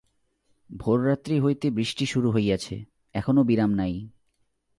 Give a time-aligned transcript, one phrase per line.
[0.69, 2.85] ভোররাত্রি হইতে বৃষ্টি শুরু হইয়াছে,
[3.15, 3.93] এখনো বিরাম নাই।